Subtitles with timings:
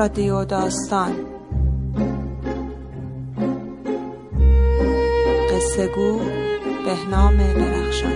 [0.00, 1.12] رادیو داستان.
[5.50, 6.18] قصه گو
[6.84, 8.12] بهنام درخشان.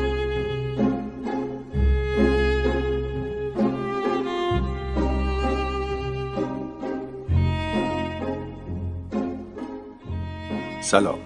[10.82, 11.19] سلام.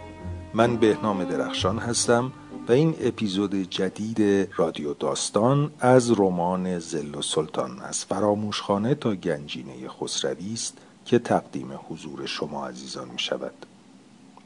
[0.55, 2.33] من بهنام درخشان هستم.
[2.69, 9.89] و این اپیزود جدید رادیو داستان از رمان زل و سلطان از فراموشخانه تا گنجینه
[9.89, 13.67] خسروی است که تقدیم حضور شما عزیزان می شود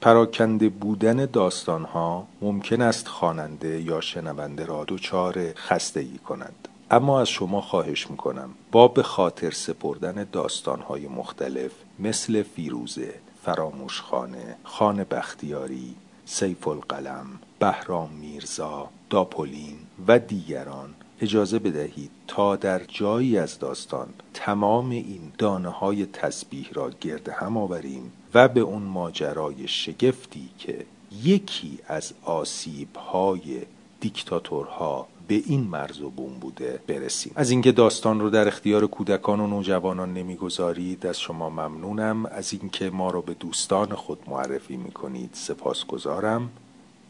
[0.01, 6.69] پراکنده بودن داستان ها ممکن است خواننده یا شنونده را دچار خستگی کند.
[6.91, 13.15] اما از شما خواهش می کنم با به خاطر سپردن داستان های مختلف مثل فیروزه
[13.45, 15.95] فراموشخانه خانه بختیاری
[16.25, 17.27] سیف القلم
[17.63, 19.77] بهرام میرزا داپولین
[20.09, 26.91] و دیگران اجازه بدهید تا در جایی از داستان تمام این دانه های تسبیح را
[27.01, 30.87] گرد هم آوریم و به اون ماجرای شگفتی که
[31.25, 33.63] یکی از آسیب های
[34.01, 37.33] دیکتاتورها به این مرز و بوم بوده برسیم.
[37.37, 42.27] از اینکه داستان رو در اختیار کودکان و نوجوانان نمی‌گذارید از شما ممنونم.
[42.27, 46.51] از اینکه ما رو به دوستان خود معرفی می‌کنید سپاسگزارم.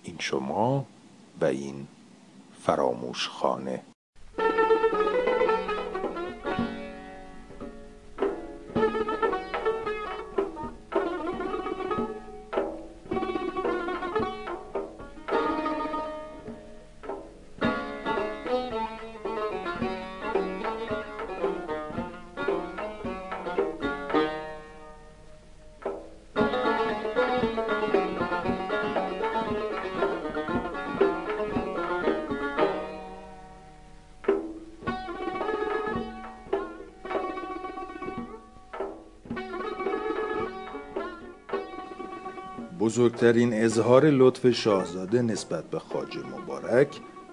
[0.02, 0.86] این شما
[1.40, 1.86] و این
[2.62, 3.82] فراموش خانه
[43.22, 46.88] بزرگترین اظهار لطف شاهزاده نسبت به خاجه مبارک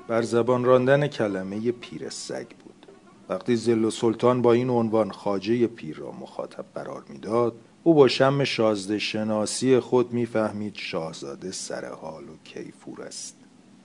[0.07, 2.85] بر زبان راندن کلمه پیر سگ بود.
[3.29, 8.43] وقتی زل سلطان با این عنوان خاجه پیر را مخاطب قرار می‌داد او با شم
[8.43, 13.35] شازده شناسی خود می‌فهمید شاهزاده سر حال و کیفور است.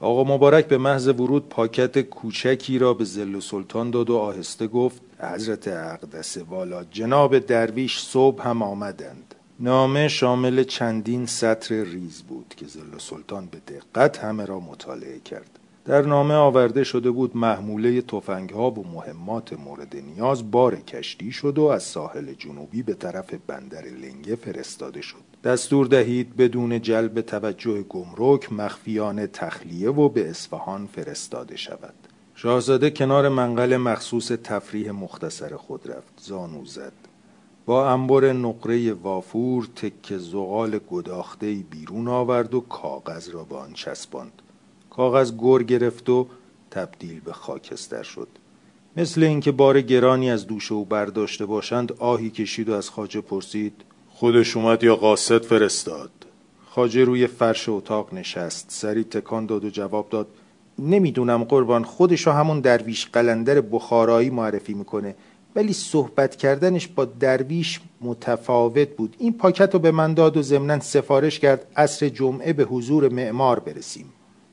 [0.00, 5.03] آقا مبارک به محض ورود پاکت کوچکی را به زل سلطان داد و آهسته گفت
[5.19, 9.34] حضرت اقدس والا جناب درویش صبح هم آمدند.
[9.60, 15.59] نامه شامل چندین سطر ریز بود که زل سلطان به دقت همه را مطالعه کرد.
[15.84, 21.59] در نامه آورده شده بود محموله تفنگ ها و مهمات مورد نیاز بار کشتی شد
[21.59, 25.25] و از ساحل جنوبی به طرف بندر لنگه فرستاده شد.
[25.44, 31.94] دستور دهید بدون جلب توجه گمرک مخفیانه تخلیه و به اصفهان فرستاده شود.
[32.34, 36.12] شاهزاده کنار منقل مخصوص تفریح مختصر خود رفت.
[36.21, 37.03] زانو زد.
[37.66, 44.42] با انبر نقره وافور تک زغال گداخته بیرون آورد و کاغذ را به آن چسباند.
[44.91, 46.26] کاغذ گر گرفت و
[46.70, 48.28] تبدیل به خاکستر شد.
[48.97, 53.72] مثل اینکه بار گرانی از دوش او برداشته باشند آهی کشید و از خاجه پرسید
[54.08, 56.10] خودش اومد یا قاصد فرستاد؟
[56.66, 60.26] خاجه روی فرش اتاق نشست سری تکان داد و جواب داد
[60.78, 65.14] نمی‌دونم قربان خودشو همون درویش قلندر بخارایی معرفی می‌کنه.
[65.56, 69.16] ولی صحبت کردنش با درویش متفاوت بود.
[69.19, 73.59] این پاکت رو به من داد و ضمنا سفارش کرد عصر جمعه به حضور معمار
[73.59, 74.06] برسیم.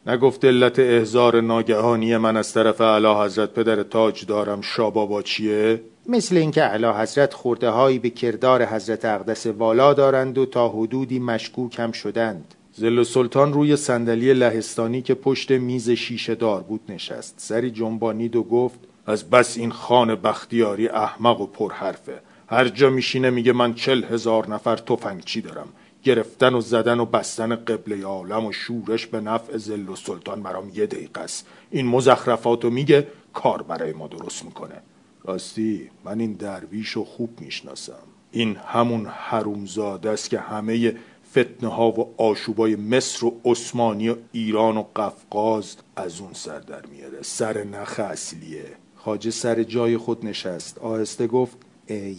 [0.05, 4.61] نگفت علت احزار ناگهانی من از طرف اعلی حضرت پدر تاج دارم.
[4.61, 10.45] شابابا چیه؟ مثل اینکه اعلی حضرت خورده هایی به کردار حضرت اقدس والا دارند و
[10.45, 12.55] تا حدودی مشکوک هم شدند.
[12.73, 17.35] زل سلطان روی صندلی لهستانی که پشت میز شیشه دار بود نشست.
[17.37, 23.29] سری جنبانید و گفت از بس این خان بختیاری احمق و پرحرفه هر جا میشینه
[23.29, 24.79] میگه من چل هزار نفر
[25.25, 25.67] چی دارم؟
[26.03, 30.71] گرفتن و زدن و بستن قبله عالم و شورش به نفع زل و سلطان برام
[30.73, 31.47] یه دقیقه است.
[31.71, 34.81] این مزخرفاتو میگه کار برای ما درست می‌کنه.
[35.23, 37.93] راستی من این درویش رو خوب می‌شناسم.
[38.31, 40.95] این همون حرومزاده است که همه
[41.31, 46.85] فتنه ها و آشوبای مصر و عثمانی و ایران و قفقاز از اون سر در
[46.85, 47.21] میاره.
[47.21, 48.65] سر نخ اصلیه.
[49.05, 50.77] خاجه سر جای خود نشست.
[50.77, 51.57] آهسته گفت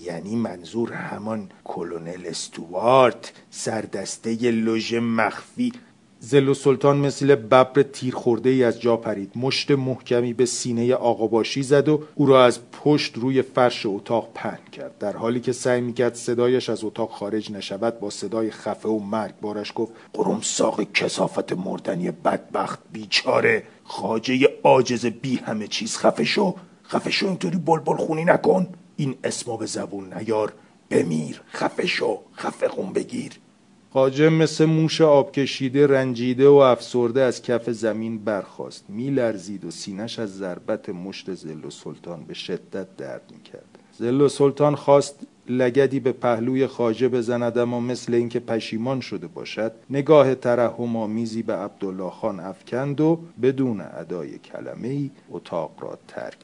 [0.05, 5.73] یعنی منظور همان کلونل استوارت سردسته لوژ مخفی.
[6.21, 9.33] زل و سلطان مثل ببر تیر خورده ای از جا پرید.
[9.37, 14.65] مشت محکمی به سینه آقاباشی زد و او را از پشت روی فرش اتاق پهن
[14.73, 14.99] کرد.
[14.99, 19.35] در حالی که سعی می‌کرد صدایش از اتاق خارج نشود با صدای خفه و مرگ
[19.41, 26.55] بارش گفت قرم ساق کسافت مردنی بدبخت بیچاره خاجه عاجز بی همه چیز خفه شو.
[26.93, 28.67] خفه شو اینطوری بلبل خونی نکن.
[28.97, 30.53] این اسما به زبون نیار.
[30.91, 33.33] بمیر خفه شو خفه خون بگیر.
[33.93, 38.85] خاجه مثل موش آب کشیده رنجیده و افسرده از کف زمین برخاست.
[38.89, 43.79] میلرزید و سینش از ضربت مشت زل و سلطان به شدت درد می‌کرد.
[43.99, 49.73] زل و سلطان خواست لگدی به پهلوی خاجه بزند اما مثل اینکه پشیمان شده باشد
[49.91, 56.37] نگاه ترحم آمیزی به عبدالله خان افکند و بدون ادای کلمه ای اتاق را ترک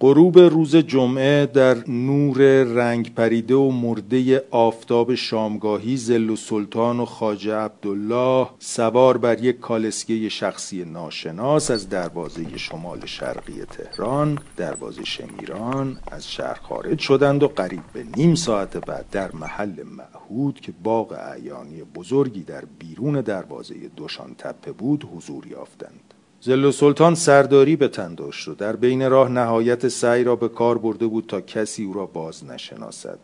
[0.00, 7.04] غروب روز جمعه در نور رنگ پریده و مرده آفتاب شامگاهی زل و سلطان و
[7.04, 15.98] خاجه عبدالله سوار بر یک کالسکه شخصی ناشناس از دروازه شمال شرقی تهران دروازه شمیران
[16.12, 21.12] از شهر خارج شدند و قریب به نیم ساعت بعد در محل معهود که باغ
[21.12, 26.05] اعیانی بزرگی در بیرون دروازه دوشان تپه بود حضور یافتند.
[26.40, 30.78] زل سلطان سرداری به تن داشت و در بین راه نهایت سعی را به کار
[30.78, 33.18] برده بود تا کسی او را باز نشناسد.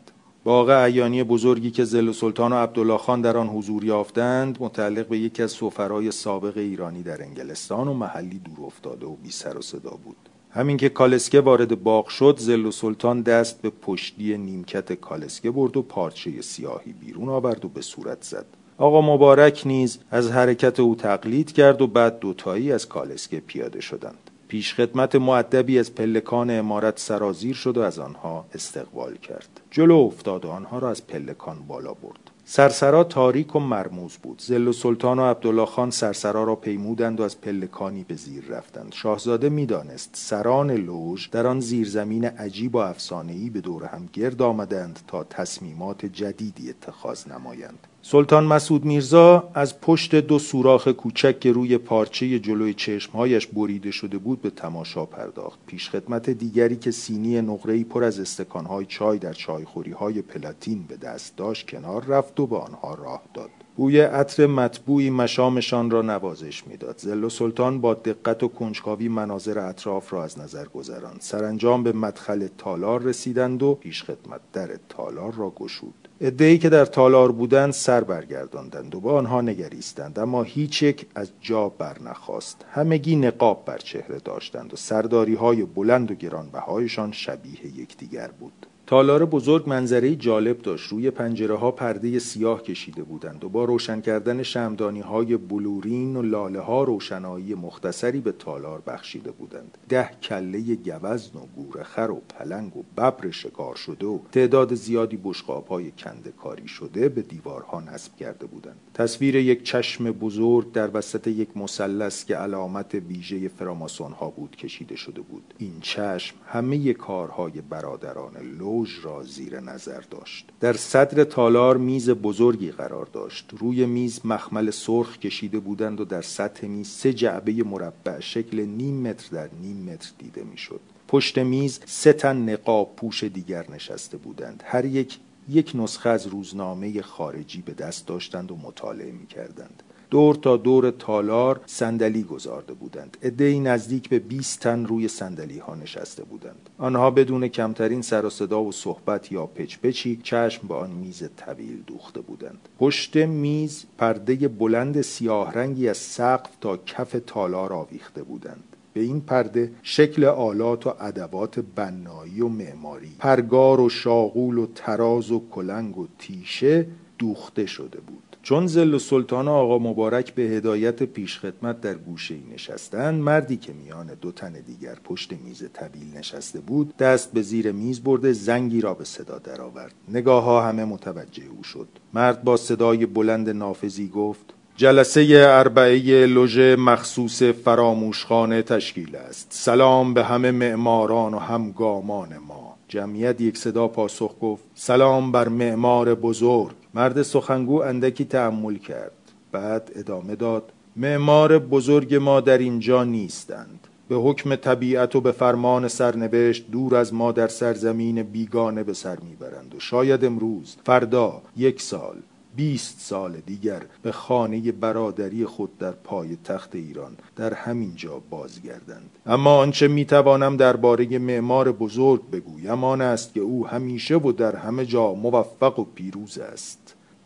[0.44, 5.18] باغ عیانی بزرگی که زل سلطان و عبدالله خان در آن حضور یافتند متعلق به
[5.18, 9.62] یکی از سفرای سابق ایرانی در انگلستان و محلی دور افتاده و بی سر و
[9.62, 10.16] صدا بود.
[10.50, 15.82] همین که کالسکه وارد باغ شد زل سلطان دست به پشتی نیمکت کالسکه برد و
[15.82, 18.46] پارچه سیاهی بیرون آورد و به صورت زد.
[18.78, 24.30] آقا مبارک نیز از حرکت او تقلید کرد و بعد دوتایی از کالسکه پیاده شدند.
[24.48, 29.60] پیش خدمت معدبی از پلکان امارت سرازیر شد و از آنها استقبال کرد.
[29.70, 32.30] جلو افتاد و آنها را از پلکان بالا برد.
[32.44, 34.42] سرسرا تاریک و مرموز بود.
[34.46, 38.92] زل و سلطان و عبدالله خان سرسرا را پیمودند و از پلکانی به زیر رفتند.
[38.92, 45.00] شاهزاده می‌دانست سران لوژ در آن زیرزمین عجیب و افسانهای به دور هم گرد آمدند
[45.06, 47.86] تا تصمیمات جدیدی اتخاذ نمایند.
[48.04, 54.18] سلطان مسعود میرزا از پشت دو سوراخ کوچک که روی پارچه جلوی چشمهایش بریده شده
[54.18, 55.58] بود به تماشا پرداخت.
[55.66, 60.96] پیش خدمت دیگری که سینی نقره‌ای پر از استکانهای چای در چایخوری های پلاتین به
[60.96, 63.50] دست داشت کنار رفت و به آنها راه داد.
[63.76, 66.98] بوی عطر مطبوعی مشامشان را نوازش می‌داد.
[66.98, 71.20] زل و سلطان با دقت و کنجکاوی مناظر اطراف را از نظر گذراند.
[71.20, 76.01] سرانجام به مدخل تالار رسیدند و پیش خدمت در تالار را گشود.
[76.24, 80.18] ادهی که در تالار بودند سر برگرداندند و به آنها نگریستند.
[80.18, 86.10] اما هیچ یک از جا برنخواست همگی نقاب بر چهره داشتند و سرداری های بلند
[86.10, 88.66] و گرانبهایشان شبیه یکدیگر بود.
[88.92, 90.88] تالار بزرگ منظره جالب داشت.
[90.88, 96.22] روی پنجره ها پرده سیاه کشیده بودند و با روشن کردن شمدانی های بلورین و
[96.22, 99.78] لاله ها روشنایی مختصری به تالار بخشیده بودند.
[99.88, 105.66] ده کله گوزن و گورخر و پلنگ و ببر شکار شده و تعداد زیادی بشقاب
[105.66, 108.76] های کنده کاری شده به دیوارها نصب کرده بودند.
[108.94, 114.96] تصویر یک چشم بزرگ در وسط یک مثلث که علامت ویژه فراماسون ها بود کشیده
[114.96, 115.54] شده بود.
[115.58, 120.48] این چشم همه کارهای برادران لو را زیر نظر داشت.
[120.60, 123.50] در صدر تالار میز بزرگی قرار داشت.
[123.58, 129.08] روی میز مخمل سرخ کشیده بودند و در سطح میز سه جعبه مربع شکل نیم
[129.08, 130.80] متر در نیم متر دیده می‌شد.
[131.08, 134.62] پشت میز سه تن نقاب پوش دیگر نشسته بودند.
[134.66, 135.18] هر یک
[135.48, 139.82] یک نسخه از روزنامه خارجی به دست داشتند و مطالعه می کردند.
[140.12, 143.16] دور تا دور تالار صندلی گذارده بودند.
[143.22, 146.70] عدهای نزدیک به 20 تن روی صندلی ها نشسته بودند.
[146.78, 151.82] آنها بدون کمترین سر و صدا و صحبت یا پچپچی چشم به آن میز طویل
[151.86, 152.68] دوخته بودند.
[152.78, 158.64] پشت میز پرده بلند سیاه رنگی از سقف تا کف تالار آویخته بودند.
[158.94, 165.30] به این پرده شکل آلات و ادوات بنایی و معماری پرگار و شاغول و تراز
[165.30, 166.86] و کلنگ و تیشه
[167.18, 168.31] دوخته شده بود.
[168.42, 174.06] چون زل سلطان آقا مبارک به هدایت پیشخدمت در گوشه ای نشستند مردی که میان
[174.20, 178.94] دو تن دیگر پشت میز طویل نشسته بود دست به زیر میز برده زنگی را
[178.94, 179.94] به صدا درآورد.
[180.08, 181.88] نگاه ها همه متوجه او شد.
[182.14, 189.46] مرد با صدای بلند نافذی گفت جلسه اربعه لوژه مخصوص فراموشخانه تشکیل است.
[189.50, 192.76] سلام به همه معماران و همگامان ما.
[192.88, 196.81] جمعیت یک صدا پاسخ گفت سلام بر معمار بزرگ.
[196.94, 199.12] مرد سخنگو اندکی تحمل کرد.
[199.52, 203.88] بعد ادامه داد معمار بزرگ ما در اینجا نیستند.
[204.08, 209.18] به حکم طبیعت و به فرمان سرنوشت دور از ما در سرزمین بیگانه به سر
[209.20, 212.16] می‌برند و شاید امروز فردا یک سال
[212.56, 219.10] بیست سال دیگر به خانه برادری خود در پای تخت ایران در همین جا بازگردند.
[219.26, 224.86] اما آنچه می‌توانم درباره معمار بزرگ بگویم آن است که او همیشه و در همه
[224.86, 226.81] جا موفق و پیروز است.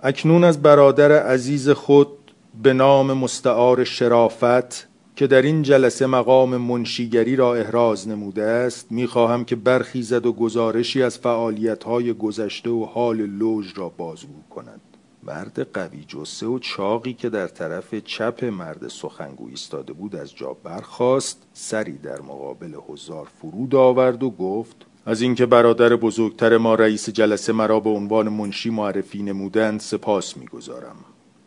[0.08, 2.08] اکنون از برادر عزیز خود
[2.62, 9.44] به نام مستعار شرافت که در این جلسه مقام منشیگری را احراز نموده است می‌خواهم
[9.44, 14.80] که برخیزد و گزارشی از فعالیت‌های گذشته و حال لوژ را بازگو کند.
[15.22, 20.56] مرد قوی جسه و چاقی که در طرف چپ مرد سخنگو ایستاده بود از جا
[20.64, 27.10] برخاست سری در مقابل حضار فرود آورد و گفت از اینکه برادر بزرگتر ما رئیس
[27.10, 30.96] جلسه مرا به عنوان منشی معرفی نمودند سپاس می‌گذارم.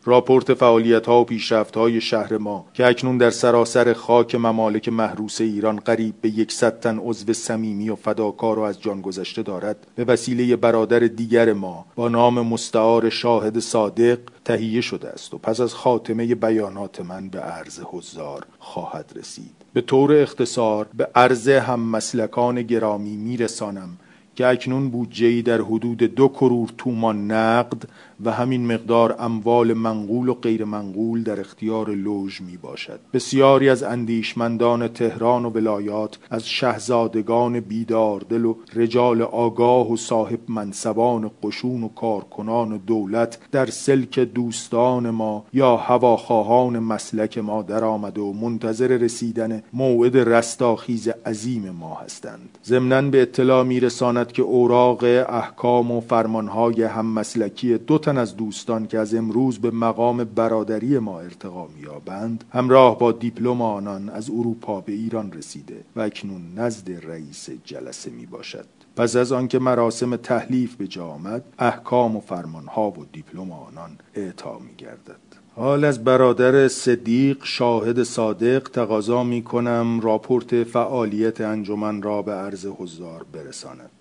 [0.04, 5.40] راپورت فعالیت ها و پیشرفت های شهر ما که اکنون در سراسر خاک ممالک محروس
[5.40, 10.04] ایران قریب به یکصد تن عضو صمیمی و فداکار و از جان گذشته دارد به
[10.04, 15.74] وسیله برادر دیگر ما با نام مستعار شاهد صادق تهیه شده است و پس از
[15.74, 19.60] خاتمه بیانات من به عرض حضار خواهد رسید.
[19.72, 23.96] به طور اختصار به عرض هم مسلکان گرامی میرسانم
[24.36, 27.82] که اکنون بودجه‌ای در حدود دو کرور تومان نقد
[28.24, 33.82] و همین مقدار اموال منقول و غیر منقول در اختیار لوژ می باشد بسیاری از
[33.82, 41.82] اندیشمندان تهران و ولایات از شهزادگان بیدار دل و رجال آگاه و صاحب منصبان قشون
[41.82, 49.62] و کارکنان دولت در سلک دوستان ما یا هواخواهان مسلک ما درآمد و منتظر رسیدن
[49.72, 52.58] موعد رستاخیز عظیم ما هستند.
[52.64, 58.98] ضمنا به اطلاع میرساند که اوراق احکام و فرمانهای هم مسلکی دو از دوستان که
[58.98, 64.92] از امروز به مقام برادری ما ارتقا میابند همراه با دیپلم آنان از اروپا به
[64.92, 70.86] ایران رسیده و اکنون نزد رئیس جلسه می باشد پس از آنکه مراسم تحلیف به
[70.86, 77.38] جا آمد احکام و فرمانها و دیپلم آنان اعطا می گردد حال از برادر صدیق
[77.42, 83.99] شاهد صادق تقاضا می کنم راپورت فعالیت انجمن را به عرض حضار برساند.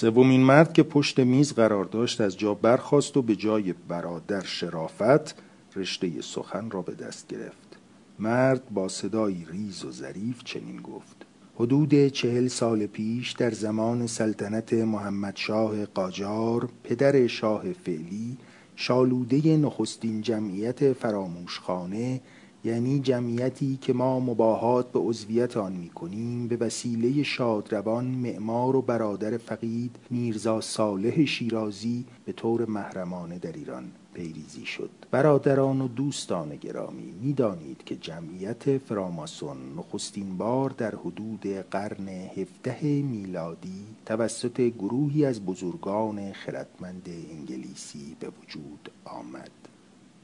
[0.00, 5.34] سومین مرد که پشت میز قرار داشت از جا برخاست و به جای برادر شرافت
[5.76, 7.78] رشته سخن را به دست گرفت.
[8.18, 11.26] مرد با صدایی ریز و ظریف چنین گفت.
[11.54, 18.36] حدود چهل سال پیش در زمان سلطنت محمد شاه قاجار پدر شاه فعلی
[18.76, 22.20] شالوده نخستین جمعیت فراموشخانه
[22.64, 28.82] یعنی جمعیتی که ما مباهات به عضویت آن می کنیم به وسیله شادروان معمار و
[28.82, 33.84] برادر فقید میرزا صالح شیرازی به طور محرمانه در ایران
[34.14, 34.90] پیریزی شد.
[35.10, 43.84] برادران و دوستان گرامی می‌دانید که جمعیت فراماسون نخستین بار در حدود قرن هفته میلادی
[44.06, 49.57] توسط گروهی از بزرگان خردمند انگلیسی به وجود آمد.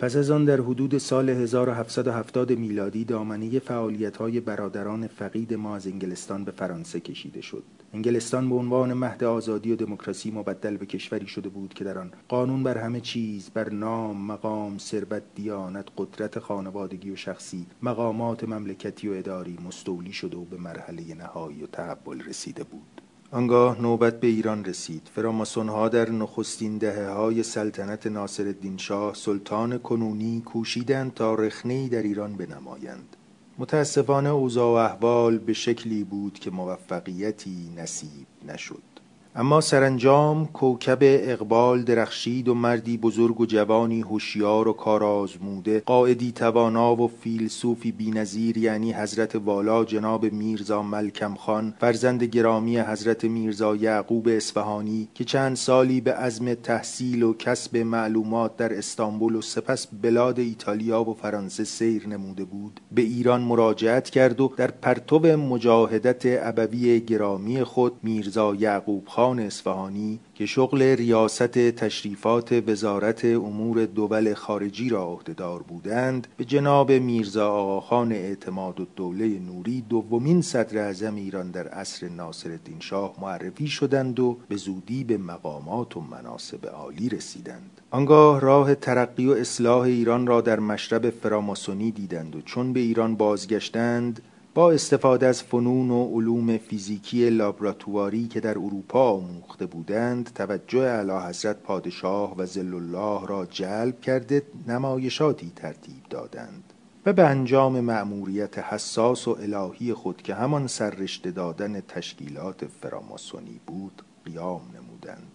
[0.05, 5.87] پس از آن در حدود سال 1770 میلادی دامنه فعالیت های برادران فقید ما از
[5.87, 7.63] انگلستان به فرانسه کشیده شد.
[7.95, 12.11] انگلستان به عنوان مهد آزادی و دموکراسی مبدل به کشوری شده بود که در آن
[12.29, 19.09] قانون بر همه چیز بر نام مقام ثروت دیانت قدرت خانوادگی و شخصی مقامات مملکتی
[19.09, 23.04] و اداری مستولی شده و به مرحله نهایی و تحول رسیده بود.
[23.35, 25.11] آنگاه نوبت به ایران رسید.
[25.15, 32.03] فراماسون ها در نخستین دهه های سلطنت ناصر شاه سلطان کنونی کوشیدند تا رخنه در
[32.03, 33.17] ایران بنمایند.
[33.59, 38.94] متاسفانه اوضاع و احوال به شکلی بود که موفقیتی نصیب نشد.
[39.37, 46.97] اما سرانجام کوکب اقبال درخشید و مردی بزرگ و جوانی هوشیار و کارآزموده قائدی توانا
[46.97, 54.29] و فیلسوفی بینظیر یعنی حضرت والا جناب میرزا ملکم خان فرزند گرامی حضرت میرزا یعقوب
[54.29, 60.39] اصفهانی که چند سالی به عزم تحصیل و کسب معلومات در استانبول و سپس بلاد
[60.39, 62.81] ایتالیا و فرانسه سیر نموده بود.
[62.93, 69.41] به ایران مراجعت کرد و در پرتو مجاهدت ابوی گرامی خود میرزا یعقوب خان خان
[69.41, 77.51] اصفهانی که شغل ریاست تشریفات وزارت امور دول خارجی را عهدهدار بودند به جناب میرزا
[77.51, 84.21] آقاخان اعتماد و دوله نوری دومین صدر اعظم ایران در عصر ناصرالدین شاه معرفی شدند
[84.21, 87.81] و به زودی به مقامات و مناسب عالی رسیدند.
[87.91, 93.17] آنگاه راه ترقی و اصلاح ایران را در مشرب فراماسونی دیدند و چون به ایران
[93.17, 94.23] بازگشتند
[94.55, 101.29] با استفاده از فنون و علوم فیزیکی لابراتواری که در اروپا آموخته بودند توجه اعلی
[101.29, 106.73] حضرت پادشاه و زل الله را جلب کرده نمایشاتی ترتیب دادند
[107.07, 114.03] و به انجام مأموریت حساس و الهی خود که همان سررشته دادن تشکیلات فراماسونی بود
[114.25, 115.34] قیام نمودند.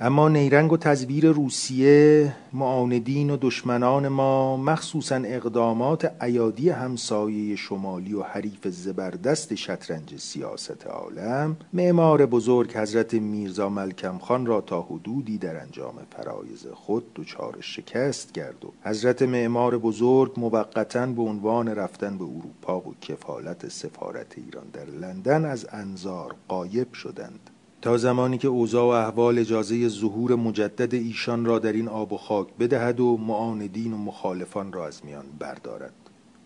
[0.00, 8.22] اما نیرنگ و تزویر روسیه معاندین و دشمنان ما مخصوصا اقدامات ایادی همسایه شمالی و
[8.22, 15.60] حریف زبردست شطرنج سیاست عالم معمار بزرگ حضرت میرزا ملکم خان را تا حدودی در
[15.60, 22.24] انجام فرایز خود دچار شکست کرد و حضرت معمار بزرگ موقتا به عنوان رفتن به
[22.24, 27.45] اروپا و کفالت سفارت ایران در لندن از انظار قایب شدند.
[27.82, 32.16] تا زمانی که اوضاع و احوال اجازه ظهور مجدد ایشان را در این آب و
[32.16, 35.92] خاک بدهد و معاندین و مخالفان را از میان بردارد.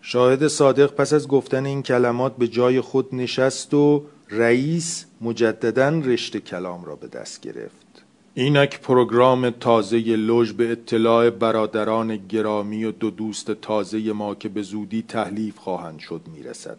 [0.01, 6.39] شاهد صادق پس از گفتن این کلمات به جای خود نشست و رئیس مجددا رشته
[6.39, 8.03] کلام را به دست گرفت.
[8.33, 14.61] اینک پروگرام تازه لوژ به اطلاع برادران گرامی و دو دوست تازه ما که به
[14.61, 16.77] زودی تحلیف خواهند شد می‌رسد.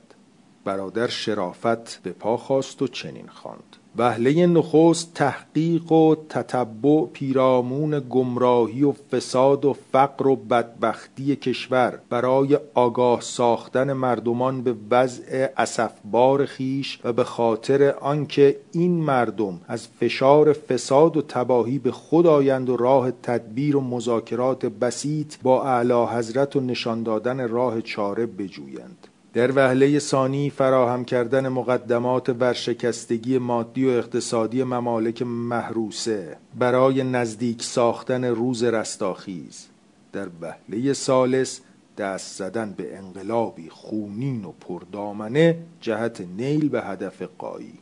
[0.64, 3.76] برادر شرافت به پا خواست و چنین خواند.
[3.96, 12.58] وهله نخست تحقیق و تتبع پیرامون گمراهی و فساد و فقر و بدبختی کشور برای
[12.74, 20.52] آگاه ساختن مردمان به وضع اسفبار خیش و به خاطر آنکه این مردم از فشار
[20.52, 26.56] فساد و تباهی به خود آیند و راه تدبیر و مذاکرات بسیط با اعلی حضرت
[26.56, 29.08] و نشان دادن راه چاره بجویند.
[29.34, 38.24] در وهله ثانی فراهم کردن مقدمات ورشکستگی مادی و اقتصادی ممالک محروسه برای نزدیک ساختن
[38.24, 39.66] روز رستاخیز.
[40.12, 41.60] در وهله سالس
[41.98, 47.78] دست زدن به انقلابی خونین و پردامنه جهت نیل به هدف قایی.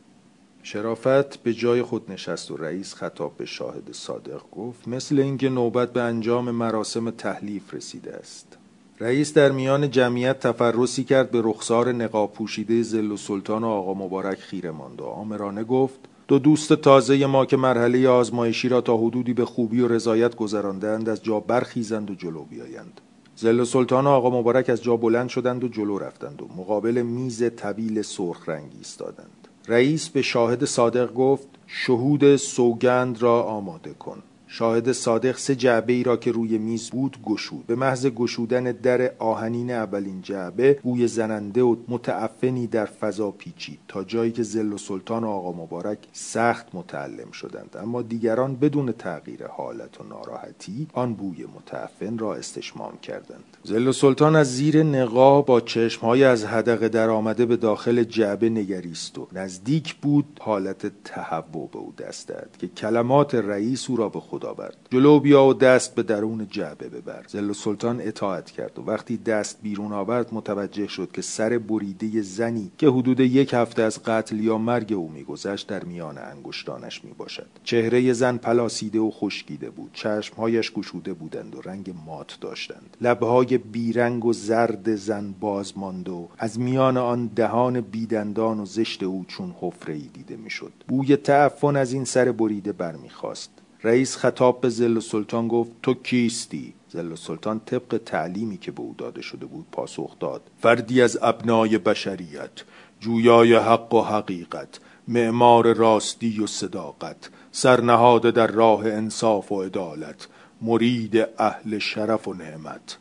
[0.63, 5.93] شرافت به جای خود نشست و رئیس خطاب به شاهد صادق گفت مثل اینکه نوبت
[5.93, 8.57] به انجام مراسم تحلیف رسیده است.
[9.01, 13.93] رئیس در میان جمعیت تفرسی کرد به رخسار نقاب پوشیده زل و سلطان و آقا
[13.93, 18.97] مبارک خیره ماند و آمرانه گفت دو دوست تازه ما که مرحله آزمایشی را تا
[18.97, 23.01] حدودی به خوبی و رضایت گذراندند از جا برخیزند و جلو بیایند.
[23.35, 27.01] زل و سلطان و آقا مبارک از جا بلند شدند و جلو رفتند و مقابل
[27.01, 29.47] میز طویل سرخ رنگی ایستادند.
[29.67, 34.23] رئیس به شاهد صادق گفت شهود سوگند را آماده کن.
[34.53, 37.67] شاهد صادق سه جعبه ای را که روی میز بود گشود.
[37.67, 44.03] به محض گشودن در آهنین اولین جعبه بوی زننده و متعفنی در فضا پیچید تا
[44.03, 47.75] جایی که زل و سلطان و آقا مبارک سخت متعلم شدند.
[47.79, 53.43] اما دیگران بدون تغییر حالت و ناراحتی آن بوی متعفن را استشمام کردند.
[53.63, 58.49] زل و سلطان از زیر نقاب با چشمهای از هدقه در آمده به داخل جعبه
[58.49, 64.09] نگریست و نزدیک بود حالت تهوع به او دست داد که کلمات رئیس او را
[64.09, 64.77] به خود آورد.
[64.89, 67.25] جلو بیا و دست به درون جعبه ببر.
[67.27, 72.71] زل سلطان اطاعت کرد و وقتی دست بیرون آورد متوجه شد که سر بریده زنی
[72.77, 77.47] که حدود یک هفته از قتل یا مرگ او میگذشت در میان انگشتانش می باشد
[77.63, 79.89] چهره زن پلاسیده و خشکیده بود.
[79.93, 82.97] چشمهایش گشوده بودند و رنگ مات داشتند.
[83.01, 89.03] لبهای بیرنگ و زرد زن باز ماند و از میان آن دهان بیدندان و زشت
[89.03, 90.71] او چون حفره ای دیده می‌شد.
[90.87, 93.49] بوی تعفن از این سر بریده برمیخواست
[93.83, 98.95] رئیس خطاب به زل سلطان گفت تو کیستی؟ زل سلطان طبق تعلیمی که به او
[98.97, 100.41] داده شده بود پاسخ داد.
[100.59, 102.51] فردی از ابنای بشریت
[102.99, 110.27] جویای حق و حقیقت معمار راستی و صداقت سرنهاده در راه انصاف و عدالت
[110.61, 112.97] مرید اهل شرف و نعمت.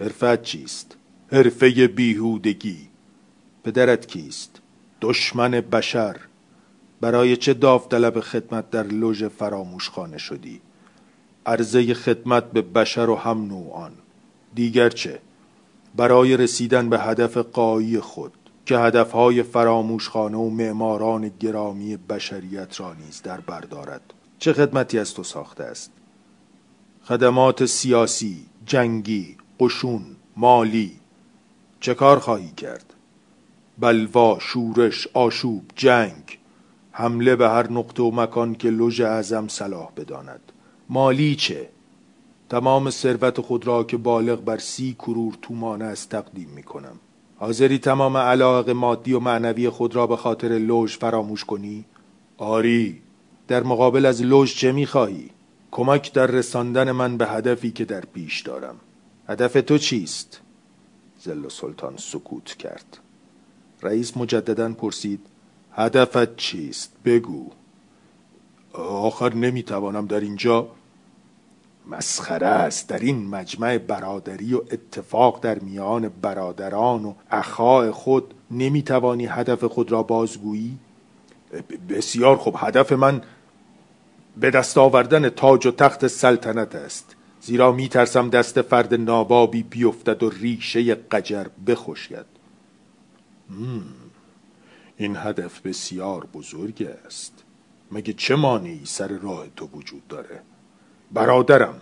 [0.00, 0.96] حرفت چیست؟
[1.32, 2.88] حرفه بیهودگی.
[3.64, 4.60] پدرت کیست؟
[5.00, 6.16] دشمن بشر.
[7.04, 10.60] برای چه داوطلب خدمت در لوژ فراموش خانه شدی؟
[11.46, 13.92] عرضه خدمت به بشر و هم نوعان.
[14.54, 15.18] دیگر چه؟
[15.96, 18.32] برای رسیدن به هدف قایی خود
[18.66, 25.22] که هدفهای فراموشخانه و معماران گرامی بشریت را نیز در بردارد چه خدمتی از تو
[25.22, 25.90] ساخته است؟
[27.02, 30.02] خدمات سیاسی جنگی قشون
[30.36, 30.92] مالی.
[31.80, 32.94] چه کار خواهی کرد؟
[33.78, 36.38] بلوا شورش آشوب جنگ.
[36.96, 40.52] حمله به هر نقطه و مکان که لوژ اعظم صلاح بداند.
[40.88, 41.68] مالی چه؟
[42.48, 47.00] تمام ثروت خود را که بالغ بر سی کرور تومان است تقدیم می کنم.
[47.36, 51.84] حاضری تمام علاق مادی و معنوی خود را به خاطر لوژ فراموش کنی؟
[52.36, 53.02] آری.
[53.48, 55.30] در مقابل از لوژ چه می خواهی؟
[55.70, 58.76] کمک در رساندن من به هدفی که در پیش دارم.
[59.28, 60.40] هدف تو چیست؟
[61.20, 62.98] زل سلطان سکوت کرد.
[63.82, 65.33] رئیس مجددا پرسید
[65.76, 67.50] هدفت چیست؟ بگو.
[68.72, 70.68] آخر نمی‌توانم در اینجا.
[71.90, 78.34] مسخره است در این مجمع برادری و اتفاق در میان برادران و اخاء خود.
[78.50, 80.78] نمی‌توانی هدف خود را بازگویی؟
[81.88, 82.54] بسیار خوب.
[82.58, 83.22] هدف من
[84.36, 87.16] به دست آوردن تاج و تخت سلطنت است.
[87.40, 92.26] زیرا می ترسم دست فرد نابابی بیفتد و ریشه قجر بخشید.
[94.96, 97.44] این هدف بسیار بزرگ است.
[97.92, 100.40] مگه چه مانعی سر راه تو وجود داره؟
[101.12, 101.74] برادرم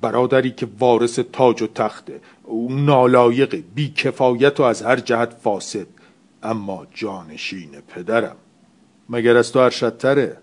[0.00, 5.86] برادری که وارث تاج و تخته او نالایق بی کفایت و از هر جهت فاسد
[6.42, 8.36] اما جانشین پدرم.
[9.08, 10.36] مگر از تو ارشدتره؟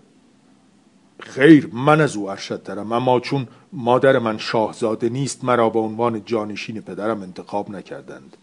[1.20, 6.80] خیر من از او ارشدترم اما چون مادر من شاهزاده نیست مرا به عنوان جانشین
[6.80, 8.36] پدرم انتخاب نکردند.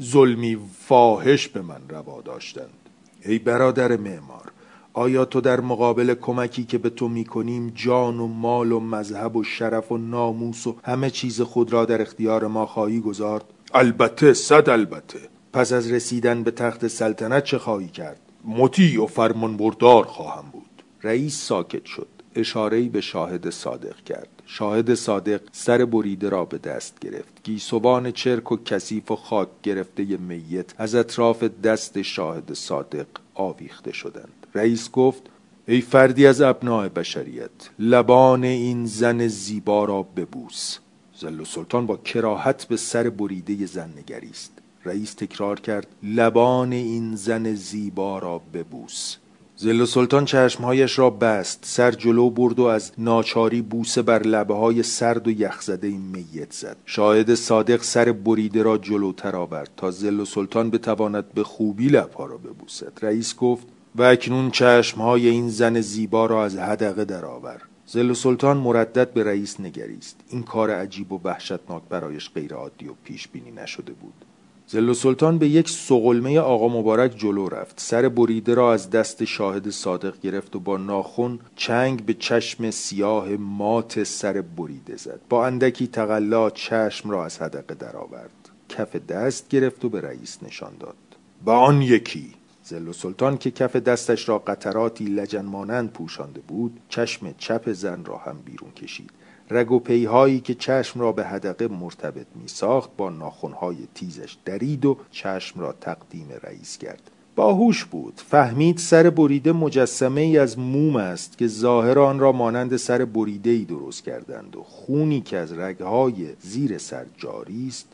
[0.00, 2.83] ظلمی فاحش به من روا داشتند.
[3.24, 4.52] ای برادر معمار
[4.92, 9.44] آیا تو در مقابل کمکی که به تو می‌کنیم جان و مال و مذهب و
[9.44, 14.68] شرف و ناموس و همه چیز خود را در اختیار ما خواهی گذارد؟ البته صد
[14.68, 15.18] البته.
[15.52, 20.82] پس از رسیدن به تخت سلطنت چه خواهی کرد؟ مطیع و فرمان بردار خواهم بود.
[21.02, 22.08] رئیس ساکت شد.
[22.34, 24.33] اشاره به شاهد صادق کرد.
[24.46, 27.40] شاهد صادق سر بریده را به دست گرفت.
[27.44, 34.46] گیسوان چرک و کثیف و خاک گرفته میت از اطراف دست شاهد صادق آویخته شدند.
[34.54, 35.22] رئیس گفت
[35.68, 40.78] ای فردی از ابناع بشریت لبان این زن زیبا را ببوس.
[41.16, 44.52] زل سلطان با کراهت به سر بریده زن نگریست.
[44.84, 49.16] رئیس تکرار کرد لبان این زن زیبا را ببوس.
[49.56, 54.82] زل سلطان چشمهایش را بست سر جلو برد و از ناچاری بوسه بر لبه های
[54.82, 56.76] سرد و یخزده میت زد.
[56.86, 62.36] شاهد صادق سر بریده را جلوتر آورد تا زل سلطان بتواند به خوبی لبها را
[62.36, 62.92] ببوسد.
[63.02, 67.62] رئیس گفت و اکنون چشمهای این زن زیبا را از هدقه درآور.
[67.86, 70.20] زل سلطان مردد به رئیس نگریست.
[70.30, 74.23] این کار عجیب و وحشتناک برایش غیرعادی و پیش بینی نشده بود.
[74.66, 77.80] زل سلطان به یک سغلمه آقا مبارک جلو رفت.
[77.80, 83.28] سر بریده را از دست شاهد صادق گرفت و با ناخون چنگ به چشم سیاه
[83.28, 85.20] مات سر بریده زد.
[85.28, 88.30] با اندکی تقلا چشم را از حدقه درآورد.
[88.68, 90.96] کف دست گرفت و به رئیس نشان داد.
[91.44, 92.34] با آن یکی.
[92.64, 98.16] زل سلطان که کف دستش را قطراتی لجن مانند پوشانده بود چشم چپ زن را
[98.16, 99.10] هم بیرون کشید.
[99.50, 104.84] رگ و پیهایی که چشم را به هدقه مرتبط می ساخت با ناخونهای تیزش درید
[104.84, 107.10] و چشم را تقدیم رئیس کرد.
[107.36, 108.20] باهوش بود.
[108.28, 113.50] فهمید سر بریده مجسمه ای از موم است که ظاهر آن را مانند سر بریده
[113.50, 117.88] ای درست کردند و خونی که از رگهای زیر سر جاری است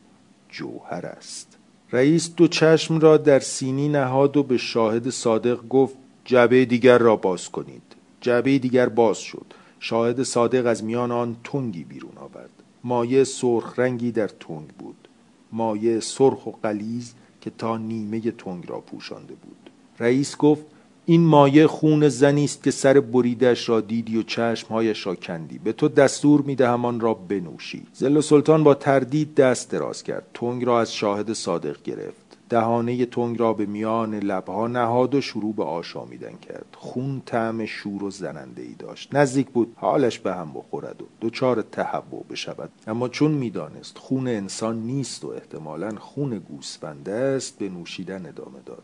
[0.48, 1.56] جوهر است.
[1.92, 7.16] رئیس دو چشم را در سینی نهاد و به شاهد صادق گفت جبه دیگر را
[7.16, 7.82] باز کنید.
[8.20, 9.46] جبه دیگر باز شد.
[9.82, 12.50] شاهد صادق از میان آن تنگی بیرون آورد.
[12.84, 15.08] مایه سرخ رنگی در تنگ بود.
[15.52, 19.70] مایه سرخ و قلیز که تا نیمه تنگ را پوشانده بود.
[19.98, 20.64] رئیس گفت
[21.06, 25.58] این مایه خون زنی است که سر بریدش را دیدی و چشمهایش را کندی.
[25.58, 27.82] به تو دستور می‌دهم آن را بنوشی.
[27.92, 30.26] زل سلطان با تردید دست دراز کرد.
[30.34, 32.29] تنگ را از شاهد صادق گرفت.
[32.50, 36.66] دهانه تنگ را به میان لبها نهاد و شروع به آشامیدن کرد.
[36.76, 39.14] خون طعم شور و زننده ای داشت.
[39.14, 42.70] نزدیک بود حالش به هم بخورد و دچار تهوع بشود.
[42.86, 48.82] اما چون می‌دانست خون انسان نیست و احتمالا خون گوسفنده است به نوشیدن ادامه داد.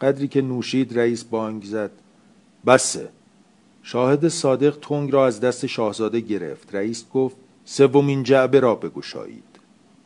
[0.00, 1.90] قدری که نوشید رئیس بانگ زد.
[2.66, 3.08] بسه.
[3.82, 6.74] شاهد صادق تنگ را از دست شاهزاده گرفت.
[6.74, 9.51] رئیس گفت سومین جعبه را بگشایید.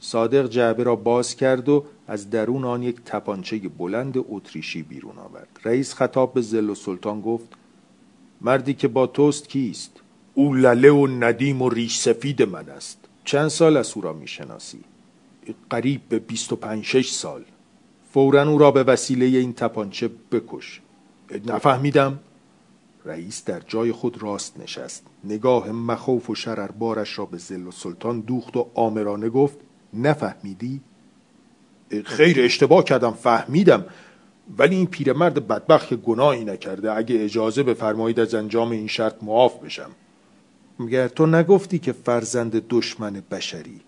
[0.00, 5.48] صادق جعبه را باز کرد و از درون آن یک تپانچه بلند اتریشی بیرون آورد.
[5.64, 7.48] رئیس خطاب به زل و سلطان گفت
[8.40, 10.00] مردی که با توست کیست؟
[10.34, 12.98] او لله و ندیم و ریش سفید من است.
[13.24, 14.80] چند سال از او را می‌شناسی؟
[15.70, 17.44] قریب به بیست و پنج شش سال.
[18.12, 20.80] فورا او را به وسیله این تپانچه بکش.
[21.46, 22.18] نفهمیدم.
[23.04, 25.06] رئیس در جای خود راست نشست.
[25.24, 29.58] نگاه مخوف و شرربارش را به زل و سلطان دوخت و آمرانه گفت
[29.96, 30.80] نفهمیدی؟
[32.04, 33.84] خیر اشتباه کردم فهمیدم.
[34.58, 36.92] ولی این پیرمرد بدبخت که گناهی نکرده.
[36.92, 39.90] اگه اجازه بفرمایید از انجام این شرط معاف بشم.
[40.80, 43.80] مگر تو نگفتی که فرزند دشمن بشری؟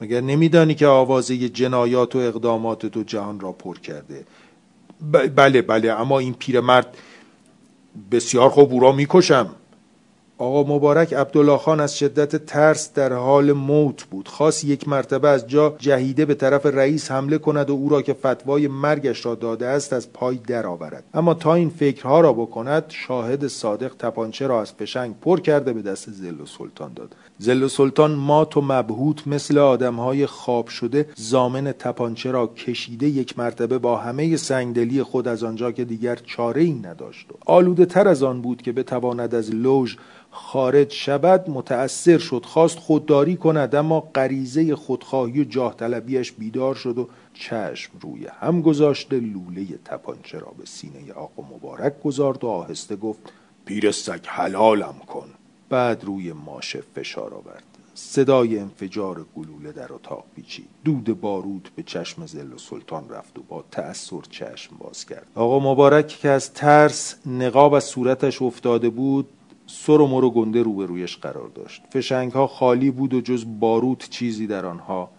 [0.00, 4.24] مگر نمیدانی که آوازه جنایات و اقدامات تو جهان را پر کرده؟
[5.36, 6.96] بله بله اما این پیرمرد
[8.10, 9.50] بسیار خوب او را می‌کشم.
[10.38, 14.28] آقا مبارک عبدالله خان از شدت ترس در حال موت بود.
[14.28, 18.14] خواست یک مرتبه از جا جهیده به طرف رئیس حمله کند و او را که
[18.14, 21.04] فتوای مرگش را داده است از پای درآورد.
[21.14, 25.82] اما تا این فکرها را بکند شاهد صادق تپانچه را از فشنگ پر کرده به
[25.82, 27.16] دست زل و سلطان داد.
[27.38, 33.38] زل و سلطان مات و مبهوت مثل آدمهای خواب شده زامن تپانچه را کشیده یک
[33.38, 37.26] مرتبه با همه سنگدلی خود از آنجا که دیگر چاره ای نداشت.
[37.46, 39.96] آلوده تر از آن بود که بتواند از لوژ
[40.36, 46.98] خارج شود متأثر شد خواست خودداری کند اما غریزه خودخواهی و جاه طلبیش بیدار شد
[46.98, 52.96] و چشم روی هم گذاشته لوله تپانچه را به سینه آقا مبارک گذارد و آهسته
[52.96, 53.20] گفت
[53.64, 55.28] پیر سگ حلالم کن.
[55.68, 57.62] بعد روی ماشه فشار آورد.
[57.94, 60.68] صدای انفجار گلوله در اتاق پیچید.
[60.84, 65.26] دود بارود به چشم زل و سلطان رفت و با تأثیر چشم باز کرد.
[65.34, 69.28] آقا مبارک که از ترس نقاب از صورتش افتاده بود
[69.66, 71.82] سر و مر و گنده روبرویش قرار داشت.
[71.92, 75.10] فشنگ ها خالی بود و جز باروت چیزی در آنها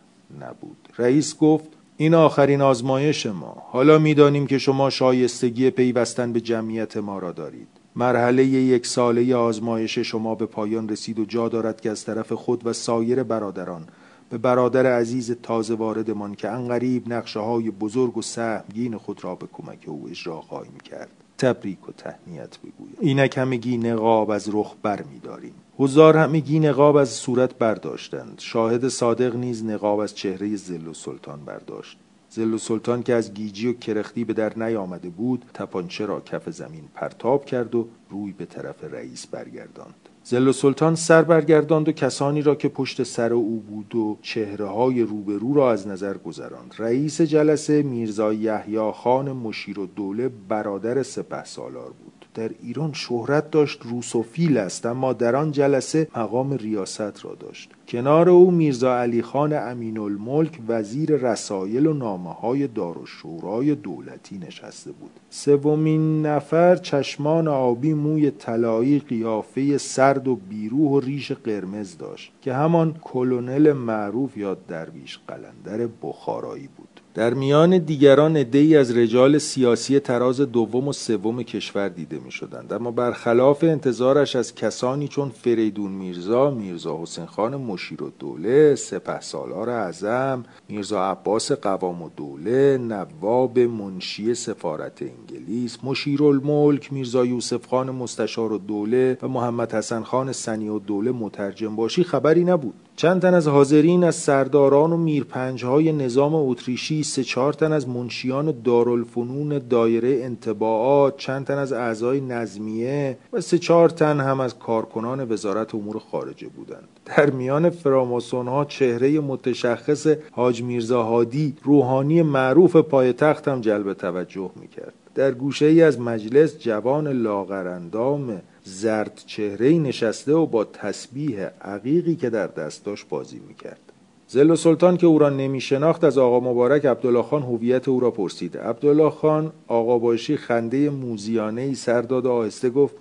[0.42, 0.90] نبود.
[0.98, 3.58] رئیس گفت این آخرین آزمایش ما.
[3.72, 7.68] حالا می‌دانیم که شما شایستگی پیوستن به جمعیت ما را دارید.
[7.96, 12.68] مرحله یک ساله آزمایش شما به پایان رسید و جا دارد که از طرف خود
[12.68, 13.88] و سایر برادران
[14.30, 19.48] به برادر عزیز تازه واردمان که انقریب نقشه های بزرگ و سهمگین خود را به
[19.54, 21.25] کمک او اجرا خواهیم کرد.
[21.38, 22.98] تبریک و تهنیت بگویم.
[23.00, 25.54] اینک همگی نقاب از رخ بر می داریم.
[25.80, 28.40] هزار همگی نقاب از صورت برداشتند.
[28.40, 31.98] شاهد صادق نیز نقاب از چهره زل و سلطان برداشت.
[32.30, 36.50] زل و سلطان که از گیجی و کرختی به در نیامده بود تپانچه را کف
[36.50, 40.10] زمین پرتاب کرد و روی به طرف رئیس برگرداند.
[40.28, 45.02] زل سلطان سر برگرداند و کسانی را که پشت سر او بود و چهره های
[45.02, 46.76] روبرو را از نظر گذراند.
[46.78, 52.15] رئیس جلسه میرزا یحیی خان مشیر و دوله برادر سپه سالار بود.
[52.36, 57.72] در ایران شهرت داشت روسوفیل است اما در آن جلسه مقام ریاست را داشت.
[57.88, 63.76] کنار او میرزا علی خان امین الملک وزیر رسایل و نامه های دار و شورای
[63.76, 65.12] دولتی نشسته بود.
[65.30, 72.54] سومین نفر چشمان آبی موی طلایی قیافه سرد و بیروح و ریش قرمز داشت که
[72.54, 76.95] همان کلونل معروف یا درویش قلندر بخارایی بود.
[77.16, 82.74] در میان دیگران ای از رجال سیاسی تراز دوم و سوم کشور دیده می شدند
[82.74, 89.22] اما برخلاف انتظارش از کسانی چون فریدون میرزا، میرزا حسین خان مشیر و دوله، سپه
[89.22, 97.66] سالار اعظم، میرزا عباس قوام و دوله، نواب منشی سفارت انگلیس، مشیر الملک، میرزا یوسف
[97.66, 102.85] خان مستشار و دوله و محمد حسن خان سنی و دوله مترجم باشی خبری نبود.
[102.98, 108.62] چند تن از حاضرین از سرداران و میرپنجهای نظام اتریشی سه چهار تن از منشیان
[108.64, 115.32] دارالفنون دایره انتباعات چند تن از اعضای نظمیه و سه چهار تن هم از کارکنان
[115.32, 116.88] وزارت امور خارجه بودند.
[117.06, 124.52] در میان فراماسون ها چهره متشخص حاج میرزا هادی روحانی معروف پایتخت هم جلب توجه
[124.56, 124.94] می‌کرد.
[125.16, 132.30] در گوشه ای از مجلس جوان لاغرندام زرد چهره نشسته و با تسبیح عقیقی که
[132.30, 133.80] در دست داشت بازی می‌کرد.
[134.28, 138.12] زل سلطان که او را نمی شناخت از آقا مبارک عبدالله خان هویت او را
[138.12, 138.58] پرسید.
[138.58, 142.96] عبدالله خان آقا باشی خنده موزیانه ای سر داد آهسته گفت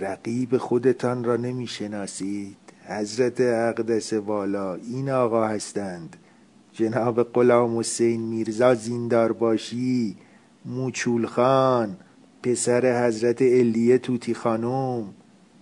[0.00, 2.56] رقیب خودتان را نمی شناسید
[2.88, 6.16] حضرت اقدس والا این آقا هستند.
[6.72, 10.16] جناب غلام حسین میرزا زیندار باشی
[10.64, 11.96] موچول خان
[12.44, 15.04] پسر حضرت الیه توتی خانم.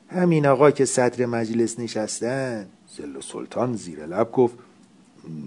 [0.08, 2.66] همین آقا که صدر مجلس نشستن.
[2.96, 4.54] زل سلطان زیر لب گفت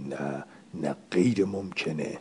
[0.10, 0.44] نه
[0.74, 2.18] نه غیر ممکنه.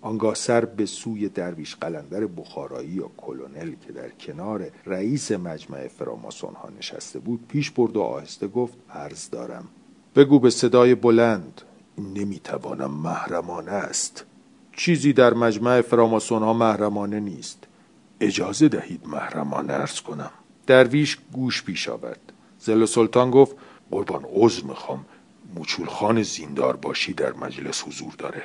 [0.00, 6.54] آنگاه سر به سوی درویش قلندر بخارایی یا کلونل که در کنار رئیس مجمع فراماسون
[6.54, 9.64] ها نشسته بود پیش برد و آهسته گفت عرض دارم.
[10.16, 11.62] بگو به صدای بلند.
[12.14, 14.24] نمی‌توانم محرمانه است.
[14.76, 17.66] چیزی در مجمع فراماسون ها محرمانه نیست.
[18.20, 20.30] اجازه دهید محرمانه ارز کنم.
[20.66, 22.32] درویش گوش پیش آورد.
[22.58, 23.56] زل سلطان گفت
[23.90, 25.04] قربان عذر می‌خوام.
[25.54, 28.42] موچول خان زیندار باشی در مجلس حضور داره.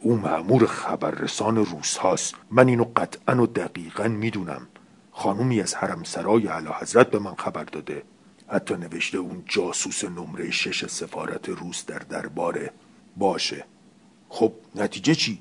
[0.00, 2.34] او معمور خبررسان روس هاست.
[2.50, 4.66] من اینو قطعا و دقیقا می‌دونم.
[5.12, 8.02] خانومی از حرم سرای علا حضرت به من خبر داده.
[8.48, 12.70] حتی نوشته اون جاسوس نمره شش سفارت روس در درباره.
[13.16, 13.64] باشه.
[14.28, 15.40] خب نتیجه چی؟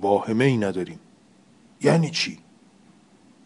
[0.00, 1.00] واهمه ای نداریم.
[1.80, 2.38] یعنی چی؟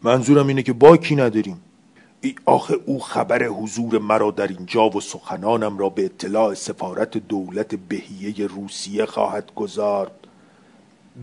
[0.02, 1.60] منظورم اینه که باکی نداریم.
[2.20, 7.74] ای آخه او خبر حضور مرا در اینجا و سخنانم را به اطلاع سفارت دولت
[7.74, 10.26] بهیه روسیه خواهد گذارد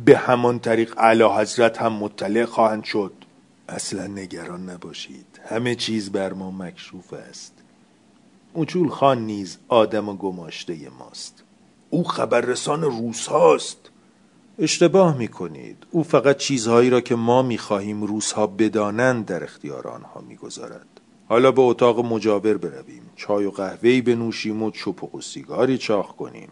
[0.06, 3.14] به همان طریق اعلی حضرت هم مطلع خواهند شد.
[3.70, 5.26] اصلا نگران نباشید.
[5.50, 7.54] همه چیز بر ما مکشوف است.
[8.56, 11.44] موچول خان نیز آدم و گماشته ماست.
[11.90, 13.90] او خبررسان روس هاست.
[14.62, 19.88] اشتباه می کنید او فقط چیزهایی را که ما می خواهیم روزها بدانند در اختیار
[19.88, 20.88] آنها می گذارد.
[21.30, 23.10] حالا به اتاق مجاور برویم.
[23.16, 26.50] چای و قهوهی بنوشیم و چپق و سیگاری چاخ کنیم.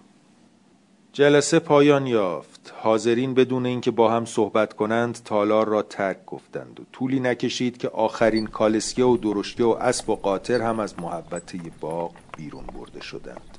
[1.13, 2.74] جلسه پایان یافت.
[2.82, 7.89] حاضرین بدون اینکه با هم صحبت کنند تالار را ترک گفتند و طولی نکشید که
[7.89, 13.57] آخرین کالسکه و درشکه و اسب و قاطر هم از محبته باغ بیرون برده شدند.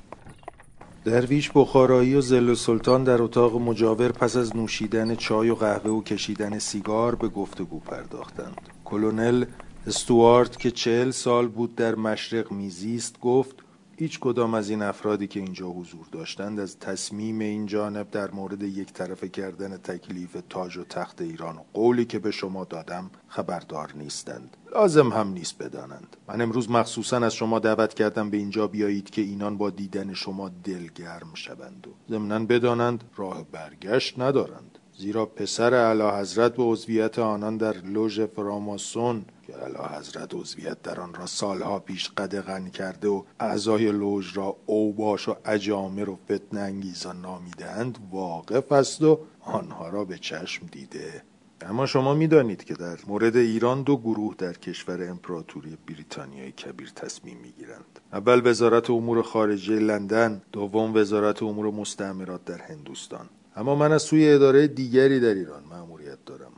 [1.05, 6.03] درویش بخارایی و زل سلطان در اتاق مجاور پس از نوشیدن چای و قهوه و
[6.03, 8.61] کشیدن سیگار به گفتگو پرداختند.
[8.85, 9.45] کلونل
[9.87, 13.55] استوارت که چهل سال بود در مشرق میزیست گفت
[13.99, 18.63] هیچ کدام از این افرادی که اینجا حضور داشتند از تصمیم این جانب در مورد
[18.63, 23.91] یک طرفه کردن تکلیف تاج و تخت ایران و قولی که به شما دادم خبردار
[23.95, 24.57] نیستند.
[24.75, 26.17] لازم هم نیست بدانند.
[26.27, 30.49] من امروز مخصوصا از شما دعوت کردم به اینجا بیایید که اینان با دیدن شما
[30.63, 34.78] دلگرم شوند و ضمنا بدانند راه برگشت ندارند.
[34.99, 40.99] زیرا پسر علا حضرت به عضویت آنان در لوژ فراماسون که علا حضرت عضویت در
[40.99, 46.57] آن را سالها پیش قدغن کرده و اعضای لوژ را اوباش و اجامر و فتن
[46.57, 51.23] انگیزان نامیدهاند واقف است و آنها را به چشم دیده.
[51.61, 57.37] اما شما می‌دانید که در مورد ایران دو گروه در کشور امپراتوری بریتانیای کبیر تصمیم
[57.37, 57.99] می‌گیرند.
[58.13, 63.29] اول وزارت امور خارجه لندن دوم وزارت امور مستعمرات در هندوستان.
[63.59, 66.51] اما من از سوی اداره دیگری در ایران مأموریت دارم.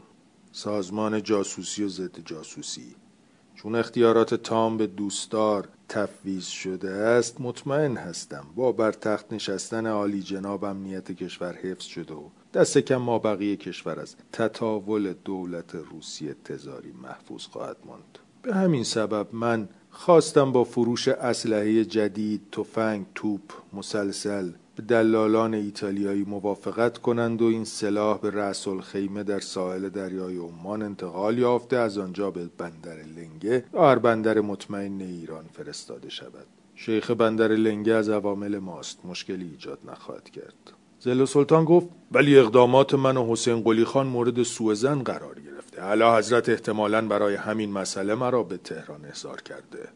[0.51, 2.95] سازمان جاسوسی و ضد جاسوسی.
[3.55, 8.45] چون اختیارات تام به دوستدار تفویض شده است مطمئن هستم.
[8.55, 13.55] با بر تخت نشستن عالی جناب امنیت کشور حفظ شده و دست کم ما بقیه
[13.55, 18.19] کشور از تطاول دولت روسیه تزاری محفوظ خواهد ماند.
[18.41, 23.41] به همین سبب من خواستم با فروش اسلحه جدید تفنگ توپ
[23.73, 30.37] مسلسل به دلالان ایتالیایی موافقت کنند و این سلاح به رأس الخیمه در ساحل دریای
[30.37, 36.47] عمان انتقال یافته از آنجا به بندر لنگه و بندر مطمئن ایران فرستاده شود.
[36.75, 40.73] شیخ بندر لنگه از عوامل ماست مشکلی ایجاد نخواهد کرد.
[40.99, 45.83] زل سلطان گفت ولی اقدامات من و حسین قلی خان مورد سوء قرار گرفته.
[45.83, 49.89] اعلی حضرت احتمالا برای همین مسئله مرا به تهران احضار کرده.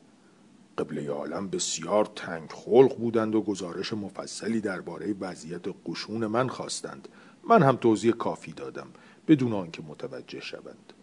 [0.78, 7.08] قبله عالم بسیار تنگ خلق بودند و گزارش مفصلی درباره وضعیت قشون من خواستند.
[7.50, 8.88] من هم توضیح کافی دادم
[9.28, 10.94] بدون آنکه متوجه شوند.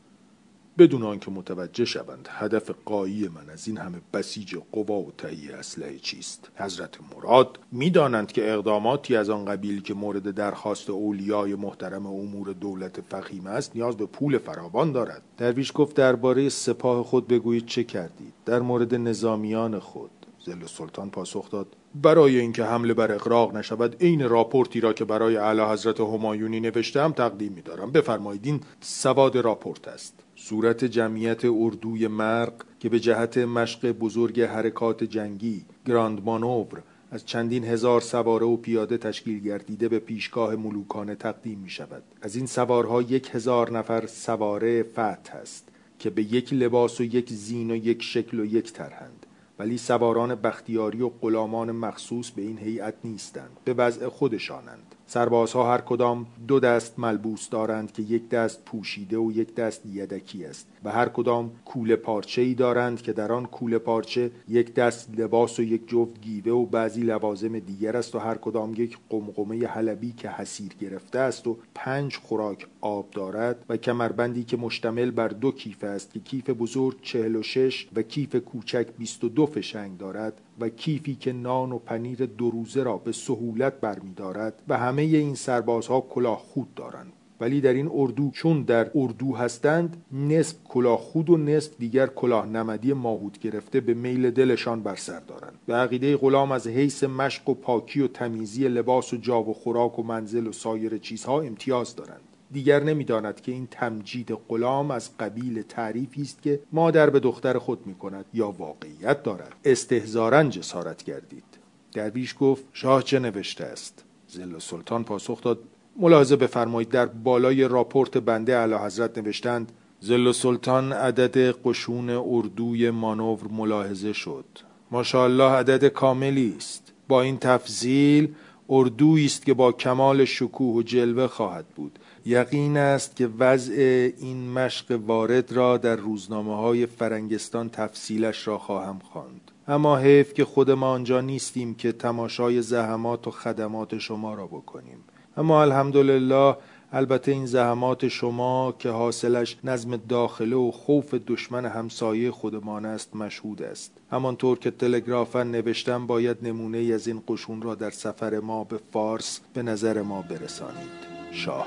[0.79, 5.99] بدون آنکه متوجه شوند هدف قایی من از این همه بسیج قوا و تهیه اسلحه
[5.99, 6.51] چیست.
[6.57, 13.01] حضرت مراد می‌دانند که اقداماتی از آن قبیل که مورد درخواست اولیای محترم امور دولت
[13.01, 15.23] فخیم است نیاز به پول فراوان دارد.
[15.37, 20.11] درویش گفت درباره سپاه خود بگویید چه کردید؟ در مورد نظامیان خود.
[20.47, 25.37] زل سلطان پاسخ داد برای اینکه حمله بر اقراق نشود عین راپورتی را که برای
[25.37, 27.93] اعلی حضرت همایونی نوشتم تقدیم میدارم.
[27.93, 30.15] بفرمایید این سواد راپورت است.
[30.45, 37.65] صورت جمعیت اردوی مرق که به جهت مشق بزرگ حرکات جنگی گراند مانور از چندین
[37.65, 43.03] هزار سواره و پیاده تشکیل گردیده به پیشگاه ملوکانه تقدیم می شود از این سوارها
[43.03, 48.03] یک هزار نفر سواره فتح است که به یک لباس و یک زین و یک
[48.03, 49.27] شکل و یک ترهند
[49.59, 54.92] ولی سواران بختیاری و غلامان مخصوص به این هیئت نیستند به وضع خودشانند.
[55.13, 60.45] سربازها هر کدام دو دست ملبوس دارند که یک دست پوشیده و یک دست یدکی
[60.45, 60.67] است.
[60.85, 65.59] و هر کدام کوله پارچه ای دارند که در آن کوله پارچه یک دست لباس
[65.59, 70.13] و یک جفت گیوه و بعضی لوازم دیگر است و هر کدام یک قمقمه حلبی
[70.13, 75.53] که حسیر گرفته است و پنج خوراک آب دارد و کمربندی که مشتمل بر دو
[75.53, 79.99] کیف است که کیف بزرگ چهل و شش و کیف کوچک بیست و دو فشنگ
[79.99, 85.03] دارد و کیفی که نان و پنیر دو روزه را به سهولت برمیدارد و همه
[85.03, 87.13] این سربازها کلاه خود دارند.
[87.43, 92.47] ولی در این اردو چون در اردو هستند نصف کلاه خود و نصف دیگر کلاه
[92.47, 95.59] نمدی ماهود گرفته به میل دلشان بر سر دارند.
[95.67, 99.99] به عقیده غلام از حیث مشق و پاکی و تمیزی لباس و جا و خوراک
[99.99, 102.21] و منزل و سایر چیزها امتیاز دارند.
[102.53, 107.87] دیگر نمی‌داند که این تمجید غلام از قبیل تعریفی است که مادر به دختر خود
[107.87, 109.53] می کند یا واقعیت دارد.
[109.65, 111.45] استهزارا جسارت کردید
[111.93, 115.59] درویش گفت شاه چه نوشته است؟ زل سلطان پاسخ داد
[115.97, 116.89] ملاحظه بفرمایید.
[116.89, 124.45] در بالای راپورت بنده اعلی حضرت نوشتند زل سلطان عدد قشون اردوی مانور ملاحظه شد.
[124.91, 126.93] ماشاءالله عدد کاملی است.
[127.09, 128.35] با این تفضیل
[128.69, 131.99] اردویی است که با کمال شکوه و جلوه خواهد بود.
[132.25, 138.99] یقین است که وضع این مشق وارد را در روزنامه های فرنگستان تفصیلش را خواهم
[139.13, 139.51] خواند.
[139.69, 145.05] اما حیف که خود ما آنجا نیستیم که تماشای زحمات و خدمات شما را بکنیم.
[145.37, 146.57] اما الحمدلله
[146.93, 153.63] البته این زحمات شما که حاصلش نظم داخله و خوف دشمن همسایه خودمان است مشهود
[153.63, 153.93] است.
[154.11, 158.79] همانطور که تلگرافا نوشتم باید نمونه ای از این قشون را در سفر ما به
[158.93, 161.03] فارس به نظر ما برسانید.
[161.33, 161.67] شاه.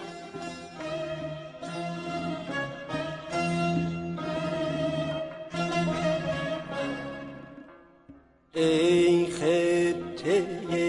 [8.53, 10.84] ای خطه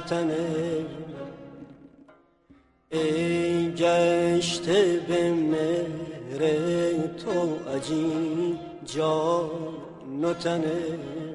[0.00, 0.30] وطن
[2.90, 6.42] ای گشته به مهر
[7.06, 11.29] تو عجین جان و سمنم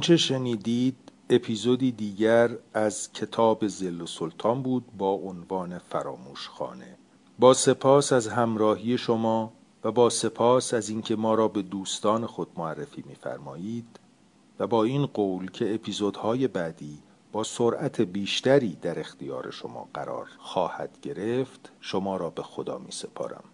[0.00, 0.96] آنچه شنیدید
[1.30, 6.96] اپیزودی دیگر از کتاب زل و سلطان بود با عنوان فراموش خانه
[7.38, 9.52] با سپاس از همراهی شما
[9.84, 14.00] و با سپاس از اینکه ما را به دوستان خود معرفی می‌فرمایید
[14.58, 16.98] و با این قول که اپیزودهای بعدی
[17.32, 23.44] با سرعت بیشتری در اختیار شما قرار خواهد گرفت شما را به خدا می سپارم